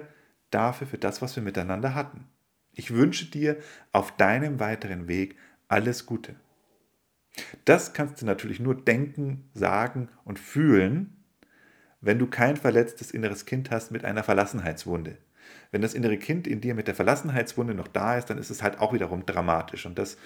dafür, 0.50 0.88
für 0.88 0.98
das, 0.98 1.22
was 1.22 1.36
wir 1.36 1.44
miteinander 1.44 1.94
hatten. 1.94 2.26
Ich 2.76 2.94
wünsche 2.94 3.26
dir 3.26 3.58
auf 3.92 4.16
deinem 4.16 4.60
weiteren 4.60 5.08
Weg 5.08 5.38
alles 5.68 6.06
Gute. 6.06 6.36
Das 7.66 7.94
kannst 7.94 8.22
du 8.22 8.26
natürlich 8.26 8.60
nur 8.60 8.76
denken, 8.76 9.50
sagen 9.54 10.10
und 10.24 10.40
fühlen, 10.40 11.18
wenn 12.02 12.20
du 12.20 12.28
kein 12.28 12.56
verletztes 12.56 13.12
inneres 13.12 13.46
Kind 13.46 13.72
hast 13.72 13.92
mit 13.92 14.06
einer 14.06 14.24
Verlassenheitswunde. 14.24 15.18
Wenn 15.72 15.82
das 15.82 15.94
innere 15.94 16.18
Kind 16.18 16.48
in 16.48 16.62
dir 16.62 16.76
mit 16.76 16.88
der 16.88 16.96
Verlassenheitswunde 16.96 17.74
noch 17.74 17.88
da 17.88 18.18
ist, 18.18 18.30
dann 18.30 18.38
ist 18.38 18.50
es 18.50 18.62
halt 18.62 18.80
auch 18.80 18.94
wiederum 18.94 19.26
dramatisch. 19.26 19.86
Und 19.86 19.98
das 19.98 20.18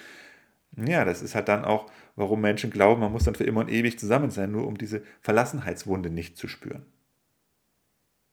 ja, 0.76 1.04
das 1.04 1.22
ist 1.22 1.34
halt 1.34 1.48
dann 1.48 1.64
auch, 1.64 1.90
warum 2.16 2.40
Menschen 2.40 2.70
glauben, 2.70 3.00
man 3.00 3.12
muss 3.12 3.24
dann 3.24 3.34
für 3.34 3.44
immer 3.44 3.60
und 3.60 3.70
ewig 3.70 3.98
zusammen 3.98 4.30
sein, 4.30 4.52
nur 4.52 4.66
um 4.66 4.78
diese 4.78 5.02
Verlassenheitswunde 5.20 6.10
nicht 6.10 6.36
zu 6.36 6.48
spüren. 6.48 6.86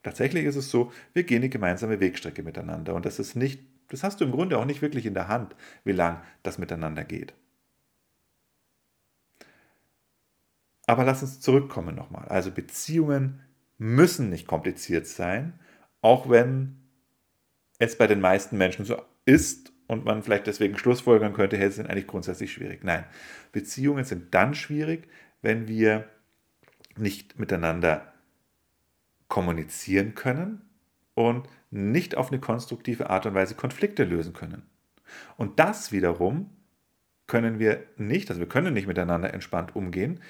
Tatsächlich 0.04 0.46
ist 0.46 0.56
es 0.56 0.70
so, 0.70 0.92
wir 1.14 1.24
gehen 1.24 1.42
die 1.42 1.50
gemeinsame 1.50 2.00
Wegstrecke 2.00 2.44
miteinander 2.44 2.94
und 2.94 3.06
das 3.06 3.20
ist 3.20 3.36
nicht, 3.36 3.62
das 3.90 4.04
hast 4.04 4.20
du 4.20 4.26
im 4.26 4.32
Grunde 4.32 4.58
auch 4.58 4.66
nicht 4.66 4.82
wirklich 4.82 5.06
in 5.06 5.14
der 5.14 5.28
Hand, 5.28 5.56
wie 5.84 5.92
lang 5.92 6.22
das 6.44 6.58
miteinander 6.58 7.04
geht. 7.04 7.34
Aber 10.86 11.04
lass 11.04 11.22
uns 11.22 11.42
zurückkommen 11.42 11.96
nochmal. 11.96 12.28
Also 12.30 12.52
Beziehungen 12.52 13.42
müssen 13.78 14.30
nicht 14.30 14.48
kompliziert 14.48 15.06
sein, 15.06 15.60
auch 16.02 16.30
wenn 16.30 16.78
es 17.80 17.98
bei 17.98 18.08
den 18.08 18.22
meisten 18.22 18.58
Menschen 18.58 18.86
so 18.86 19.02
ist 19.26 19.72
und 19.88 20.06
man 20.06 20.24
vielleicht 20.24 20.48
deswegen 20.48 20.78
schlussfolgern 20.78 21.34
könnte, 21.34 21.58
hey, 21.58 21.70
sie 21.70 21.78
sind 21.78 21.90
eigentlich 21.90 22.08
grundsätzlich 22.08 22.52
schwierig. 22.52 22.84
Nein, 22.84 23.06
Beziehungen 23.52 24.06
sind 24.06 24.34
dann 24.34 24.56
schwierig, 24.56 25.08
wenn 25.42 25.68
wir 25.68 26.10
nicht 26.96 27.38
miteinander 27.38 28.14
kommunizieren 29.28 30.16
können 30.16 30.62
und 31.14 31.48
nicht 31.70 32.16
auf 32.16 32.32
eine 32.32 32.40
konstruktive 32.40 33.10
Art 33.10 33.26
und 33.26 33.34
Weise 33.34 33.56
Konflikte 33.56 34.04
lösen 34.04 34.34
können. 34.34 34.64
Und 35.38 35.60
das 35.60 35.92
wiederum 35.92 36.50
können 37.28 37.60
wir 37.60 37.84
nicht, 37.98 38.30
also 38.30 38.40
wir 38.40 38.48
können 38.48 38.74
nicht 38.74 38.88
miteinander 38.88 39.34
entspannt 39.34 39.76
umgehen 39.76 40.22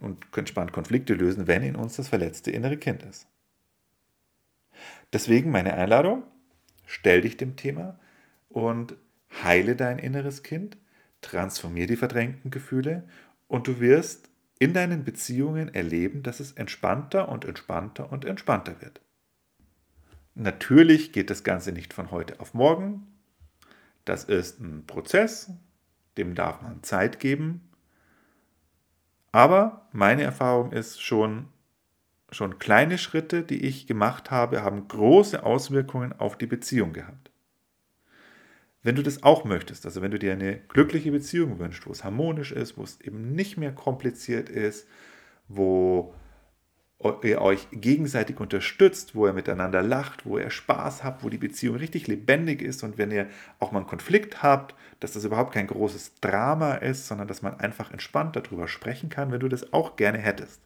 und 0.00 0.24
entspannt 0.36 0.72
Konflikte 0.72 1.14
lösen, 1.14 1.48
wenn 1.48 1.62
in 1.62 1.76
uns 1.76 1.96
das 1.96 2.08
verletzte 2.08 2.52
innere 2.52 2.76
Kind 2.76 3.02
ist. 3.02 3.26
Deswegen 5.12 5.50
meine 5.50 5.74
Einladung, 5.74 6.22
stell 6.86 7.20
dich 7.22 7.36
dem 7.36 7.56
Thema 7.56 7.98
und 8.48 8.96
heile 9.42 9.74
dein 9.74 9.98
inneres 9.98 10.42
Kind, 10.42 10.76
transformier 11.20 11.86
die 11.86 11.96
verdrängten 11.96 12.50
Gefühle 12.50 13.04
und 13.48 13.66
du 13.66 13.80
wirst 13.80 14.30
in 14.58 14.74
deinen 14.74 15.04
Beziehungen 15.04 15.74
erleben, 15.74 16.22
dass 16.22 16.38
es 16.38 16.52
entspannter 16.52 17.28
und 17.28 17.44
entspannter 17.44 18.12
und 18.12 18.24
entspannter 18.24 18.80
wird. 18.80 19.00
Natürlich 20.34 21.12
geht 21.12 21.30
das 21.30 21.44
Ganze 21.44 21.72
nicht 21.72 21.92
von 21.92 22.10
heute 22.10 22.40
auf 22.40 22.54
morgen. 22.54 23.06
Das 24.04 24.24
ist 24.24 24.60
ein 24.60 24.84
Prozess, 24.86 25.50
dem 26.16 26.34
darf 26.34 26.60
man 26.60 26.82
Zeit 26.82 27.20
geben. 27.20 27.68
Aber 29.30 29.88
meine 29.92 30.22
Erfahrung 30.22 30.72
ist 30.72 31.02
schon, 31.02 31.46
schon 32.30 32.58
kleine 32.58 32.98
Schritte, 32.98 33.42
die 33.42 33.64
ich 33.64 33.86
gemacht 33.86 34.30
habe, 34.30 34.62
haben 34.62 34.88
große 34.88 35.42
Auswirkungen 35.42 36.12
auf 36.12 36.36
die 36.36 36.46
Beziehung 36.46 36.92
gehabt. 36.92 37.30
Wenn 38.82 38.96
du 38.96 39.02
das 39.02 39.22
auch 39.22 39.44
möchtest, 39.44 39.86
also 39.86 40.02
wenn 40.02 40.10
du 40.10 40.18
dir 40.18 40.32
eine 40.32 40.58
glückliche 40.58 41.10
Beziehung 41.10 41.58
wünschst, 41.58 41.86
wo 41.86 41.92
es 41.92 42.04
harmonisch 42.04 42.52
ist, 42.52 42.76
wo 42.76 42.82
es 42.82 43.00
eben 43.00 43.34
nicht 43.34 43.56
mehr 43.56 43.72
kompliziert 43.72 44.50
ist, 44.50 44.86
wo 45.48 46.14
ihr 47.24 47.40
euch 47.40 47.68
gegenseitig 47.72 48.40
unterstützt, 48.40 49.14
wo 49.14 49.26
ihr 49.26 49.32
miteinander 49.32 49.82
lacht, 49.82 50.26
wo 50.26 50.38
ihr 50.38 50.50
Spaß 50.50 51.04
habt, 51.04 51.24
wo 51.24 51.28
die 51.28 51.38
Beziehung 51.38 51.76
richtig 51.76 52.06
lebendig 52.06 52.62
ist 52.62 52.82
und 52.82 52.98
wenn 52.98 53.10
ihr 53.10 53.28
auch 53.58 53.72
mal 53.72 53.80
einen 53.80 53.88
Konflikt 53.88 54.42
habt, 54.42 54.74
dass 55.00 55.12
das 55.12 55.24
überhaupt 55.24 55.52
kein 55.52 55.66
großes 55.66 56.14
Drama 56.20 56.74
ist, 56.74 57.06
sondern 57.06 57.28
dass 57.28 57.42
man 57.42 57.58
einfach 57.60 57.90
entspannt 57.90 58.36
darüber 58.36 58.68
sprechen 58.68 59.10
kann, 59.10 59.32
wenn 59.32 59.40
du 59.40 59.48
das 59.48 59.72
auch 59.72 59.96
gerne 59.96 60.18
hättest, 60.18 60.60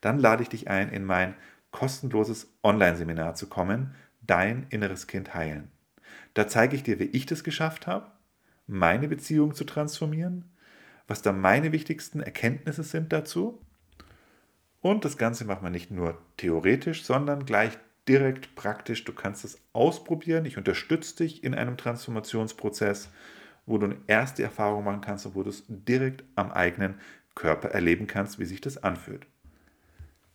dann 0.00 0.18
lade 0.18 0.42
ich 0.42 0.48
dich 0.48 0.68
ein, 0.68 0.90
in 0.90 1.04
mein 1.04 1.34
kostenloses 1.70 2.52
Online-Seminar 2.62 3.34
zu 3.34 3.48
kommen, 3.48 3.94
Dein 4.20 4.66
inneres 4.68 5.06
Kind 5.06 5.34
heilen. 5.34 5.70
Da 6.34 6.46
zeige 6.46 6.76
ich 6.76 6.82
dir, 6.82 6.98
wie 6.98 7.04
ich 7.04 7.24
das 7.24 7.44
geschafft 7.44 7.86
habe, 7.86 8.10
meine 8.66 9.08
Beziehung 9.08 9.54
zu 9.54 9.64
transformieren, 9.64 10.44
was 11.06 11.22
da 11.22 11.32
meine 11.32 11.72
wichtigsten 11.72 12.20
Erkenntnisse 12.20 12.82
sind 12.82 13.10
dazu 13.10 13.58
und 14.80 15.04
das 15.04 15.18
Ganze 15.18 15.44
macht 15.44 15.62
man 15.62 15.72
nicht 15.72 15.90
nur 15.90 16.18
theoretisch, 16.36 17.04
sondern 17.04 17.44
gleich 17.44 17.76
direkt 18.06 18.54
praktisch. 18.54 19.04
Du 19.04 19.12
kannst 19.12 19.44
es 19.44 19.60
ausprobieren. 19.72 20.44
Ich 20.44 20.56
unterstütze 20.56 21.16
dich 21.16 21.44
in 21.44 21.54
einem 21.54 21.76
Transformationsprozess, 21.76 23.10
wo 23.66 23.78
du 23.78 23.86
eine 23.86 23.96
erste 24.06 24.42
Erfahrung 24.42 24.84
machen 24.84 25.00
kannst 25.00 25.26
und 25.26 25.34
wo 25.34 25.42
du 25.42 25.50
es 25.50 25.64
direkt 25.68 26.24
am 26.36 26.50
eigenen 26.50 26.94
Körper 27.34 27.68
erleben 27.68 28.06
kannst, 28.06 28.38
wie 28.38 28.44
sich 28.44 28.60
das 28.60 28.82
anfühlt. 28.82 29.26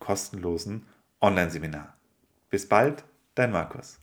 kostenlosen 0.00 0.86
Online-Seminar. 1.20 1.96
Bis 2.48 2.68
bald, 2.68 3.04
dein 3.36 3.52
Markus. 3.52 4.00